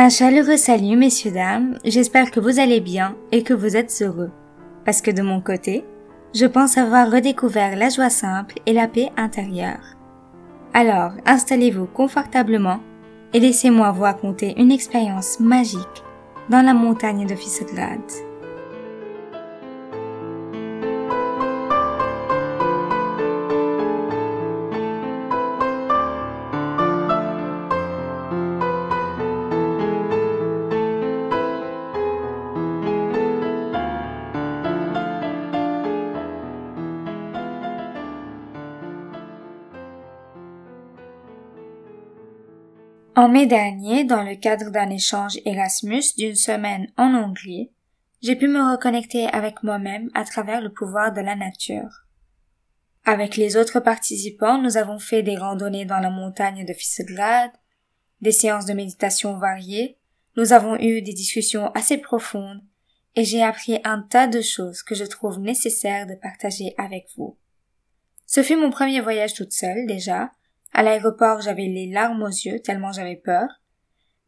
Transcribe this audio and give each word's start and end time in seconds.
Un 0.00 0.10
chaleureux 0.10 0.56
salut, 0.56 0.96
messieurs, 0.96 1.32
dames. 1.32 1.76
J'espère 1.84 2.30
que 2.30 2.38
vous 2.38 2.60
allez 2.60 2.78
bien 2.78 3.16
et 3.32 3.42
que 3.42 3.52
vous 3.52 3.76
êtes 3.76 3.92
heureux. 4.00 4.30
Parce 4.84 5.02
que 5.02 5.10
de 5.10 5.22
mon 5.22 5.40
côté, 5.40 5.84
je 6.32 6.46
pense 6.46 6.78
avoir 6.78 7.10
redécouvert 7.10 7.74
la 7.74 7.88
joie 7.88 8.08
simple 8.08 8.60
et 8.64 8.72
la 8.72 8.86
paix 8.86 9.10
intérieure. 9.16 9.96
Alors, 10.72 11.14
installez-vous 11.26 11.86
confortablement 11.86 12.78
et 13.34 13.40
laissez-moi 13.40 13.90
vous 13.90 14.02
raconter 14.02 14.54
une 14.56 14.70
expérience 14.70 15.40
magique 15.40 16.04
dans 16.48 16.62
la 16.62 16.74
montagne 16.74 17.26
de. 17.26 18.27
En 43.18 43.28
mai 43.28 43.46
dernier, 43.46 44.04
dans 44.04 44.22
le 44.22 44.36
cadre 44.36 44.70
d'un 44.70 44.90
échange 44.90 45.40
Erasmus 45.44 46.04
d'une 46.16 46.36
semaine 46.36 46.86
en 46.96 47.12
Hongrie, 47.16 47.72
j'ai 48.22 48.36
pu 48.36 48.46
me 48.46 48.70
reconnecter 48.70 49.26
avec 49.26 49.64
moi-même 49.64 50.08
à 50.14 50.22
travers 50.24 50.60
le 50.60 50.72
pouvoir 50.72 51.12
de 51.12 51.20
la 51.20 51.34
nature. 51.34 52.06
Avec 53.04 53.36
les 53.36 53.56
autres 53.56 53.80
participants, 53.80 54.62
nous 54.62 54.76
avons 54.76 55.00
fait 55.00 55.24
des 55.24 55.36
randonnées 55.36 55.84
dans 55.84 55.98
la 55.98 56.10
montagne 56.10 56.64
de 56.64 56.72
Fissegrad, 56.72 57.50
des 58.20 58.30
séances 58.30 58.66
de 58.66 58.72
méditation 58.72 59.36
variées, 59.36 59.98
nous 60.36 60.52
avons 60.52 60.76
eu 60.76 61.02
des 61.02 61.12
discussions 61.12 61.72
assez 61.72 61.98
profondes 61.98 62.62
et 63.16 63.24
j'ai 63.24 63.42
appris 63.42 63.80
un 63.82 64.00
tas 64.00 64.28
de 64.28 64.40
choses 64.40 64.84
que 64.84 64.94
je 64.94 65.04
trouve 65.04 65.40
nécessaire 65.40 66.06
de 66.06 66.14
partager 66.14 66.72
avec 66.78 67.08
vous. 67.16 67.36
Ce 68.26 68.44
fut 68.44 68.54
mon 68.54 68.70
premier 68.70 69.00
voyage 69.00 69.34
toute 69.34 69.52
seule 69.52 69.88
déjà, 69.88 70.30
à 70.72 70.82
l'aéroport, 70.82 71.40
j'avais 71.40 71.66
les 71.66 71.90
larmes 71.90 72.22
aux 72.22 72.28
yeux 72.28 72.60
tellement 72.60 72.92
j'avais 72.92 73.16
peur. 73.16 73.48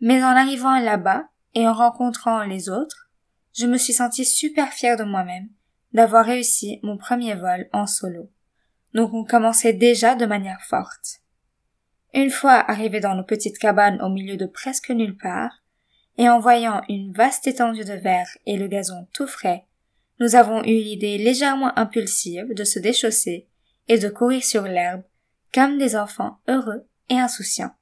Mais 0.00 0.22
en 0.22 0.36
arrivant 0.36 0.78
là-bas 0.78 1.28
et 1.54 1.66
en 1.66 1.74
rencontrant 1.74 2.42
les 2.44 2.68
autres, 2.68 3.10
je 3.52 3.66
me 3.66 3.76
suis 3.76 3.92
sentie 3.92 4.24
super 4.24 4.72
fière 4.72 4.96
de 4.96 5.04
moi-même 5.04 5.48
d'avoir 5.92 6.24
réussi 6.24 6.78
mon 6.82 6.96
premier 6.96 7.34
vol 7.34 7.68
en 7.72 7.86
solo. 7.86 8.30
Donc 8.94 9.12
on 9.12 9.24
commençait 9.24 9.72
déjà 9.72 10.14
de 10.14 10.26
manière 10.26 10.62
forte. 10.62 11.20
Une 12.14 12.30
fois 12.30 12.64
arrivés 12.70 13.00
dans 13.00 13.14
nos 13.14 13.24
petites 13.24 13.58
cabanes 13.58 14.00
au 14.02 14.08
milieu 14.08 14.36
de 14.36 14.46
presque 14.46 14.90
nulle 14.90 15.16
part, 15.16 15.62
et 16.18 16.28
en 16.28 16.40
voyant 16.40 16.82
une 16.88 17.12
vaste 17.12 17.46
étendue 17.46 17.84
de 17.84 17.94
verre 17.94 18.28
et 18.46 18.56
le 18.56 18.66
gazon 18.66 19.06
tout 19.14 19.26
frais, 19.26 19.64
nous 20.18 20.34
avons 20.34 20.62
eu 20.62 20.66
l'idée 20.66 21.18
légèrement 21.18 21.76
impulsive 21.78 22.52
de 22.52 22.64
se 22.64 22.78
déchausser 22.78 23.48
et 23.88 23.98
de 23.98 24.08
courir 24.08 24.44
sur 24.44 24.62
l'herbe 24.62 25.02
comme 25.52 25.78
des 25.78 25.96
enfants 25.96 26.38
heureux 26.48 26.86
et 27.08 27.18
insouciants. 27.18 27.74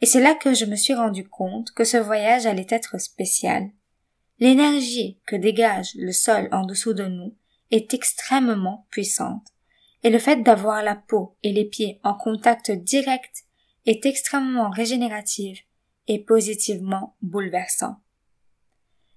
Et 0.00 0.06
c'est 0.06 0.20
là 0.22 0.34
que 0.34 0.54
je 0.54 0.64
me 0.64 0.76
suis 0.76 0.94
rendu 0.94 1.28
compte 1.28 1.70
que 1.72 1.84
ce 1.84 1.96
voyage 1.96 2.46
allait 2.46 2.66
être 2.68 3.00
spécial. 3.00 3.70
L'énergie 4.40 5.20
que 5.26 5.36
dégage 5.36 5.94
le 5.94 6.12
sol 6.12 6.48
en 6.50 6.66
dessous 6.66 6.94
de 6.94 7.04
nous 7.04 7.36
est 7.70 7.94
extrêmement 7.94 8.86
puissante, 8.90 9.46
et 10.02 10.10
le 10.10 10.18
fait 10.18 10.42
d'avoir 10.42 10.82
la 10.82 10.96
peau 10.96 11.36
et 11.42 11.52
les 11.52 11.64
pieds 11.64 12.00
en 12.02 12.14
contact 12.14 12.70
direct 12.72 13.44
est 13.86 14.04
extrêmement 14.04 14.70
régénérative 14.70 15.60
et 16.08 16.18
positivement 16.18 17.16
bouleversant. 17.22 17.96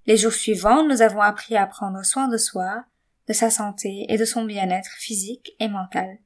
Les 0.06 0.18
jours 0.18 0.34
suivants, 0.34 0.86
nous 0.88 1.02
avons 1.02 1.22
appris 1.22 1.58
à 1.58 1.66
prendre 1.66 2.04
soin 2.06 2.28
de 2.28 2.38
soi, 2.38 2.86
de 3.28 3.34
sa 3.34 3.50
santé 3.50 4.06
et 4.10 4.18
de 4.18 4.26
son 4.26 4.46
bien-être 4.46 4.92
physique 5.00 5.56
et 5.60 5.68
mental. 5.68 6.20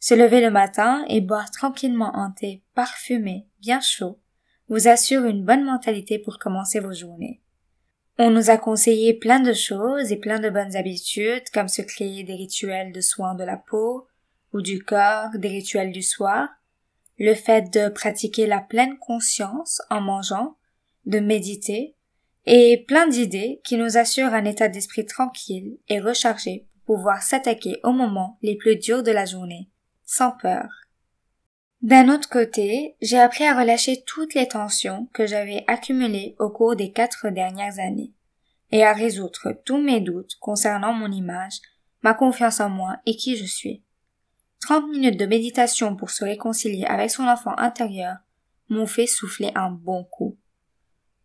Se 0.00 0.14
lever 0.14 0.40
le 0.40 0.50
matin 0.50 1.04
et 1.08 1.20
boire 1.20 1.50
tranquillement 1.50 2.14
un 2.14 2.30
thé 2.30 2.62
parfumé, 2.74 3.46
bien 3.60 3.80
chaud, 3.80 4.20
vous 4.68 4.86
assure 4.86 5.24
une 5.24 5.44
bonne 5.44 5.64
mentalité 5.64 6.20
pour 6.20 6.38
commencer 6.38 6.78
vos 6.78 6.92
journées. 6.92 7.40
On 8.16 8.30
nous 8.30 8.50
a 8.50 8.58
conseillé 8.58 9.14
plein 9.14 9.40
de 9.40 9.52
choses 9.52 10.12
et 10.12 10.16
plein 10.16 10.38
de 10.38 10.50
bonnes 10.50 10.76
habitudes, 10.76 11.50
comme 11.52 11.68
se 11.68 11.82
créer 11.82 12.22
des 12.22 12.34
rituels 12.34 12.92
de 12.92 13.00
soins 13.00 13.34
de 13.34 13.44
la 13.44 13.56
peau 13.56 14.06
ou 14.52 14.60
du 14.60 14.82
corps, 14.82 15.30
des 15.34 15.48
rituels 15.48 15.92
du 15.92 16.02
soir, 16.02 16.48
le 17.18 17.34
fait 17.34 17.72
de 17.72 17.88
pratiquer 17.88 18.46
la 18.46 18.60
pleine 18.60 18.98
conscience 18.98 19.82
en 19.90 20.00
mangeant, 20.00 20.56
de 21.06 21.18
méditer, 21.18 21.96
et 22.46 22.84
plein 22.86 23.08
d'idées 23.08 23.60
qui 23.64 23.76
nous 23.76 23.98
assurent 23.98 24.32
un 24.32 24.44
état 24.44 24.68
d'esprit 24.68 25.06
tranquille 25.06 25.78
et 25.88 26.00
rechargé 26.00 26.66
pour 26.86 26.96
pouvoir 26.96 27.22
s'attaquer 27.22 27.80
aux 27.82 27.92
moments 27.92 28.38
les 28.42 28.56
plus 28.56 28.76
durs 28.76 29.02
de 29.02 29.10
la 29.10 29.26
journée 29.26 29.68
sans 30.08 30.32
peur. 30.32 30.68
D'un 31.82 32.08
autre 32.08 32.30
côté, 32.30 32.96
j'ai 33.02 33.18
appris 33.18 33.44
à 33.44 33.56
relâcher 33.56 34.02
toutes 34.06 34.34
les 34.34 34.48
tensions 34.48 35.06
que 35.12 35.26
j'avais 35.26 35.64
accumulées 35.68 36.34
au 36.38 36.48
cours 36.48 36.74
des 36.74 36.92
quatre 36.92 37.28
dernières 37.28 37.78
années, 37.78 38.14
et 38.72 38.84
à 38.84 38.94
résoudre 38.94 39.52
tous 39.66 39.76
mes 39.76 40.00
doutes 40.00 40.36
concernant 40.40 40.94
mon 40.94 41.12
image, 41.12 41.60
ma 42.02 42.14
confiance 42.14 42.58
en 42.60 42.70
moi 42.70 42.96
et 43.04 43.16
qui 43.16 43.36
je 43.36 43.44
suis. 43.44 43.84
Trente 44.60 44.88
minutes 44.88 45.20
de 45.20 45.26
méditation 45.26 45.94
pour 45.94 46.10
se 46.10 46.24
réconcilier 46.24 46.86
avec 46.86 47.10
son 47.10 47.28
enfant 47.28 47.56
intérieur 47.58 48.16
m'ont 48.70 48.86
fait 48.86 49.06
souffler 49.06 49.52
un 49.54 49.70
bon 49.70 50.04
coup. 50.04 50.38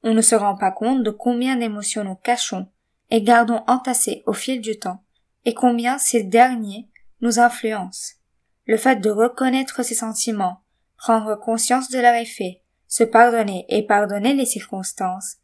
On 0.04 0.14
ne 0.14 0.22
se 0.22 0.36
rend 0.36 0.56
pas 0.56 0.72
compte 0.72 1.04
de 1.04 1.10
combien 1.10 1.56
d'émotions 1.56 2.04
nous 2.04 2.16
cachons 2.16 2.68
et 3.10 3.22
gardons 3.22 3.64
entassées 3.68 4.24
au 4.26 4.34
fil 4.34 4.60
du 4.60 4.78
temps, 4.78 5.04
et 5.46 5.54
combien 5.54 5.98
ces 5.98 6.24
derniers 6.24 6.90
nous 7.22 7.40
influencent. 7.40 8.16
Le 8.66 8.78
fait 8.78 8.98
de 8.98 9.10
reconnaître 9.10 9.84
ses 9.84 9.96
sentiments, 9.96 10.62
prendre 10.98 11.36
conscience 11.36 11.90
de 11.90 12.00
leur 12.00 12.16
effet, 12.16 12.62
se 12.88 13.04
pardonner 13.04 13.66
et 13.70 13.86
pardonner 13.86 14.34
les 14.34 14.46
circonstances, 14.46 15.38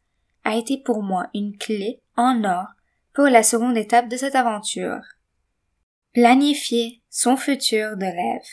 a 0.44 0.56
été 0.56 0.78
pour 0.78 1.04
moi 1.04 1.28
une 1.34 1.58
clé 1.58 2.02
en 2.16 2.44
or 2.44 2.68
pour 3.14 3.26
la 3.26 3.44
seconde 3.44 3.78
étape 3.78 4.08
de 4.08 4.18
cette 4.18 4.36
aventure. 4.36 5.02
Planifier 6.14 7.02
son 7.10 7.36
futur 7.36 7.98
de 7.98 8.06
rêve. 8.06 8.48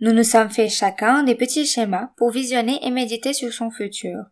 Nous 0.00 0.12
nous 0.12 0.24
sommes 0.24 0.50
fait 0.50 0.68
chacun 0.68 1.22
des 1.22 1.34
petits 1.34 1.66
schémas 1.66 2.10
pour 2.16 2.30
visionner 2.30 2.78
et 2.82 2.90
méditer 2.90 3.32
sur 3.32 3.52
son 3.52 3.70
futur, 3.70 4.24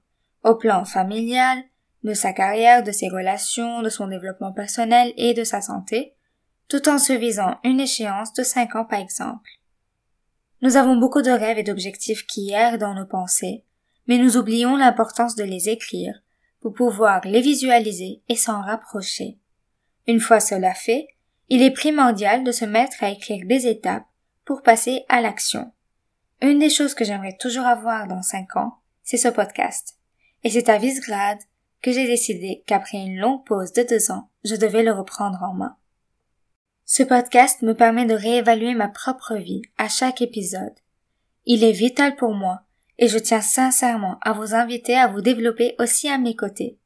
au 0.43 0.55
plan 0.55 0.85
familial, 0.85 1.63
de 2.03 2.13
sa 2.13 2.33
carrière, 2.33 2.83
de 2.83 2.93
ses 2.93 3.09
relations, 3.09 3.83
de 3.83 3.89
son 3.89 4.09
développement 4.09 4.53
personnel 4.53 5.13
et 5.17 5.33
de 5.33 5.43
sa 5.43 5.61
santé, 5.61 6.14
tout 6.69 6.89
en 6.89 6.99
se 6.99 7.13
visant 7.13 7.59
une 7.65 7.81
échéance 7.81 8.33
de 8.33 8.43
cinq 8.43 8.75
ans 8.77 8.85
par 8.85 9.01
exemple. 9.01 9.49
Nous 10.63 10.77
avons 10.77 10.97
beaucoup 10.97 11.23
de 11.23 11.31
rêves 11.31 11.59
et 11.59 11.63
d'objectifs 11.63 12.27
qui 12.27 12.51
errent 12.53 12.79
dans 12.79 12.95
nos 12.95 13.07
pensées, 13.07 13.65
mais 14.07 14.19
nous 14.19 14.37
oublions 14.37 14.77
l'importance 14.77 15.35
de 15.35 15.45
les 15.45 15.69
écrire 15.69 16.23
pour 16.61 16.73
pouvoir 16.73 17.21
les 17.25 17.43
visualiser 17.43 18.23
et 18.29 18.37
s'en 18.37 18.63
rapprocher. 18.63 19.39
Une 20.07 20.21
fois 20.21 20.41
cela 20.41 20.73
fait, 20.75 21.09
il 21.51 21.63
est 21.63 21.71
primordial 21.71 22.45
de 22.45 22.53
se 22.53 22.65
mettre 22.65 23.05
à 23.05 23.11
écrire 23.11 23.45
des 23.47 23.67
étapes 23.67 24.07
pour 24.45 24.63
passer 24.63 25.05
à 25.09 25.21
l'action. 25.21 25.73
Une 26.41 26.59
des 26.59 26.71
choses 26.71 26.95
que 26.95 27.05
j'aimerais 27.05 27.37
toujours 27.39 27.67
avoir 27.67 28.07
dans 28.07 28.23
cinq 28.23 28.57
ans, 28.57 28.79
c'est 29.03 29.17
ce 29.19 29.29
podcast. 29.29 29.99
Et 30.43 30.51
c'est 30.51 30.69
à 30.69 30.79
Visegrad 30.79 31.39
que 31.83 31.93
j'ai 31.93 32.07
décidé 32.07 32.63
qu'après 32.67 32.99
une 32.99 33.19
longue 33.19 33.45
pause 33.45 33.73
de 33.73 33.83
deux 33.83 34.11
ans, 34.11 34.31
je 34.45 34.57
devais 34.57 34.83
le 34.83 34.93
reprendre 34.93 35.43
en 35.43 35.55
main. 35.55 35.77
Ce 36.97 37.03
podcast 37.03 37.61
me 37.63 37.75
permet 37.75 38.07
de 38.07 38.15
réévaluer 38.15 38.73
ma 38.73 38.87
propre 38.87 39.35
vie 39.35 39.63
à 39.79 39.89
chaque 39.89 40.23
épisode. 40.23 40.77
Il 41.45 41.65
est 41.65 41.73
vital 41.73 42.15
pour 42.15 42.35
moi 42.35 42.61
et 42.99 43.09
je 43.09 43.19
tiens 43.19 43.41
sincèrement 43.41 44.17
à 44.21 44.33
vous 44.33 44.55
inviter 44.55 44.95
à 44.95 45.09
vous 45.09 45.21
développer 45.21 45.75
aussi 45.81 46.09
à 46.09 46.19
mes 46.19 46.37
côtés. 46.37 46.79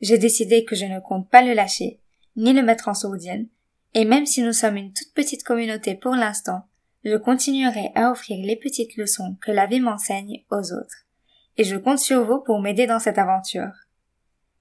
J'ai 0.00 0.18
décidé 0.18 0.64
que 0.64 0.74
je 0.74 0.86
ne 0.86 0.98
compte 0.98 1.30
pas 1.30 1.40
le 1.40 1.52
lâcher, 1.52 2.00
ni 2.34 2.52
le 2.52 2.64
mettre 2.64 2.88
en 2.88 2.94
sourdienne, 2.94 3.46
et 3.94 4.04
même 4.04 4.26
si 4.26 4.42
nous 4.42 4.52
sommes 4.52 4.76
une 4.76 4.92
toute 4.92 5.14
petite 5.14 5.44
communauté 5.44 5.94
pour 5.94 6.16
l'instant, 6.16 6.66
je 7.04 7.14
continuerai 7.14 7.92
à 7.94 8.10
offrir 8.10 8.44
les 8.44 8.56
petites 8.56 8.96
leçons 8.96 9.36
que 9.40 9.52
la 9.52 9.66
vie 9.66 9.78
m'enseigne 9.78 10.42
aux 10.50 10.72
autres. 10.72 11.06
Et 11.58 11.62
je 11.62 11.76
compte 11.76 12.00
sur 12.00 12.24
vous 12.24 12.40
pour 12.40 12.60
m'aider 12.60 12.88
dans 12.88 12.98
cette 12.98 13.18
aventure. 13.18 13.70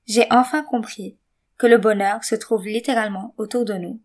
J'ai 0.05 0.27
enfin 0.29 0.61
compris 0.61 1.17
que 1.57 1.65
le 1.65 1.79
bonheur 1.79 2.23
se 2.23 2.35
trouve 2.35 2.67
littéralement 2.67 3.33
autour 3.39 3.65
de 3.65 3.73
nous 3.73 3.99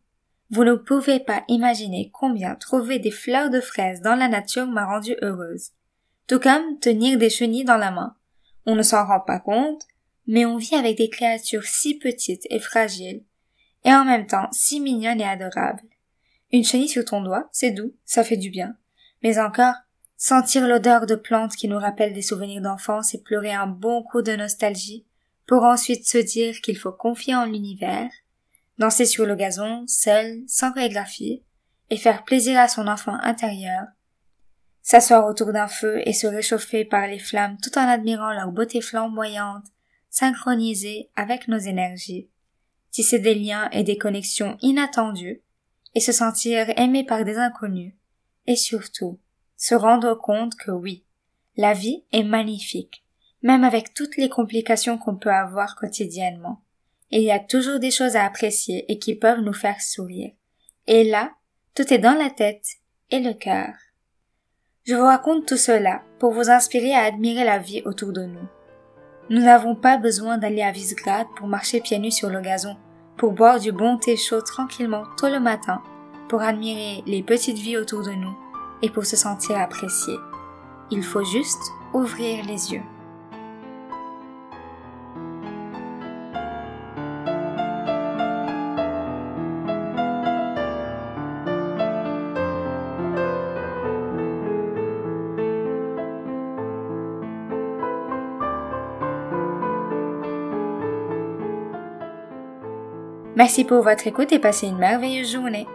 vous 0.51 0.65
ne 0.65 0.75
pouvez 0.75 1.21
pas 1.21 1.45
imaginer 1.49 2.11
combien 2.13 2.55
trouver 2.55 2.99
des 2.99 3.11
fleurs 3.11 3.51
de 3.51 3.61
fraises 3.61 4.01
dans 4.01 4.15
la 4.15 4.29
nature 4.29 4.67
m'a 4.67 4.87
rendue 4.87 5.17
heureuse. 5.21 5.73
Tout 6.27 6.41
comme 6.41 6.79
tenir 6.79 7.19
des 7.19 7.31
chenilles 7.31 7.65
dans 7.65 7.77
la 7.77 7.91
main. 7.91 8.17
On 8.65 8.75
ne 8.75 8.83
s'en 8.83 9.07
rend 9.07 9.21
pas 9.21 9.41
compte, 9.41 9.87
mais 10.27 10.47
on 10.47 10.57
vit 10.57 10.75
avec 10.75 10.97
des 10.97 11.11
créatures 11.11 11.65
si 11.65 11.99
petites 11.99 12.47
et 12.51 12.61
fragiles, 12.61 13.25
et 13.85 13.93
en 13.93 14.05
même 14.05 14.27
temps 14.27 14.49
si 14.53 14.81
mignonnes 14.81 15.21
et 15.21 15.25
adorables. 15.25 15.83
Une 16.53 16.65
chenille 16.65 16.89
sur 16.89 17.05
ton 17.05 17.23
doigt, 17.23 17.49
c'est 17.53 17.71
doux, 17.71 17.95
ça 18.05 18.25
fait 18.25 18.37
du 18.37 18.51
bien. 18.51 18.75
Mais 19.23 19.39
encore, 19.39 19.75
sentir 20.17 20.67
l'odeur 20.67 21.07
de 21.07 21.15
plantes 21.15 21.57
qui 21.57 21.69
nous 21.69 21.79
rappellent 21.79 22.15
des 22.15 22.23
souvenirs 22.23 22.63
d'enfance 22.63 23.15
et 23.15 23.23
pleurer 23.23 23.53
un 23.53 23.67
bon 23.67 24.03
coup 24.03 24.23
de 24.23 24.35
nostalgie 24.35 25.07
pour 25.47 25.65
ensuite 25.65 26.07
se 26.07 26.19
dire 26.19 26.61
qu'il 26.61 26.77
faut 26.77 26.93
confier 26.93 27.35
en 27.35 27.45
l'univers, 27.45 28.11
danser 28.79 29.07
sur 29.07 29.27
le 29.27 29.35
gazon, 29.35 29.85
seul, 29.87 30.43
sans 30.47 30.73
chorégraphie, 30.73 31.43
et 31.91 31.97
faire 31.97 32.25
plaisir 32.25 32.59
à 32.59 32.69
son 32.69 32.87
enfant 32.87 33.17
intérieur, 33.23 33.87
s'asseoir 34.83 35.27
autour 35.27 35.53
d'un 35.53 35.67
feu 35.67 36.01
et 36.07 36.13
se 36.13 36.27
réchauffer 36.27 36.85
par 36.85 37.07
les 37.07 37.19
flammes 37.19 37.59
tout 37.63 37.77
en 37.79 37.87
admirant 37.87 38.33
leur 38.33 38.53
beauté 38.53 38.81
flamboyante, 38.81 39.67
synchronisée 40.11 41.11
avec 41.17 41.49
nos 41.49 41.59
énergies, 41.59 42.31
tisser 42.91 43.19
des 43.19 43.35
liens 43.35 43.69
et 43.71 43.85
des 43.85 43.99
connexions 43.99 44.57
inattendues, 44.63 45.43
et 45.95 46.01
se 46.01 46.13
sentir 46.13 46.71
aimé 46.79 47.05
par 47.05 47.25
des 47.25 47.37
inconnus, 47.37 47.95
et 48.47 48.57
surtout, 48.57 49.19
se 49.57 49.75
rendre 49.75 50.15
compte 50.15 50.55
que 50.55 50.71
oui, 50.71 51.05
la 51.57 51.75
vie 51.75 52.05
est 52.13 52.23
magnifique, 52.23 53.05
même 53.43 53.65
avec 53.65 53.93
toutes 53.93 54.17
les 54.17 54.29
complications 54.29 54.97
qu'on 54.97 55.17
peut 55.17 55.33
avoir 55.33 55.77
quotidiennement. 55.77 56.63
Il 57.11 57.23
y 57.23 57.31
a 57.31 57.39
toujours 57.39 57.79
des 57.79 57.91
choses 57.91 58.17
à 58.17 58.25
apprécier 58.25 58.85
et 58.93 58.99
qui 58.99 59.15
peuvent 59.15 59.41
nous 59.41 59.55
faire 59.55 59.81
sourire. 59.81 60.33
Et 60.87 61.05
là, 61.05 61.33
tout 61.75 61.93
est 61.93 61.99
dans 61.99 62.15
la 62.15 62.29
tête 62.29 62.67
et 63.11 63.21
le 63.21 63.33
cœur. 63.33 63.73
Je 64.85 64.95
vous 64.95 65.05
raconte 65.05 65.47
tout 65.47 65.57
cela 65.57 66.03
pour 66.19 66.33
vous 66.33 66.51
inspirer 66.51 66.95
à 66.95 67.05
admirer 67.05 67.45
la 67.45 67.59
vie 67.59 67.83
autour 67.85 68.13
de 68.13 68.25
nous. 68.25 68.49
Nous 69.31 69.41
n'avons 69.41 69.75
pas 69.75 69.99
besoin 69.99 70.39
d'aller 70.39 70.63
à 70.63 70.71
Visegrad 70.71 71.27
pour 71.37 71.47
marcher 71.47 71.81
pieds 71.81 71.99
nus 71.99 72.13
sur 72.13 72.31
le 72.31 72.41
gazon, 72.41 72.77
pour 73.17 73.33
boire 73.33 73.61
du 73.61 73.73
bon 73.73 73.99
thé 73.99 74.17
chaud 74.17 74.41
tranquillement 74.41 75.05
tôt 75.19 75.29
le 75.29 75.41
matin, 75.41 75.83
pour 76.29 76.43
admirer 76.43 77.03
les 77.07 77.23
petites 77.23 77.59
vies 77.59 77.77
autour 77.77 78.03
de 78.03 78.13
nous 78.13 78.37
et 78.83 78.91
pour 78.91 79.05
se 79.05 79.17
sentir 79.17 79.59
apprécié. 79.59 80.15
Il 80.91 81.03
faut 81.03 81.25
juste 81.25 81.63
ouvrir 81.93 82.45
les 82.47 82.73
yeux. 82.73 82.83
Merci 103.39 103.63
pour 103.63 103.83
votre 103.83 104.09
écoute 104.09 104.33
et 104.33 104.41
passez 104.41 104.67
une 104.67 104.79
merveilleuse 104.79 105.31
journée. 105.33 105.69